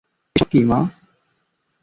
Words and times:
এসব 0.35 0.47
কি, 0.51 0.59
মা? 0.63 0.79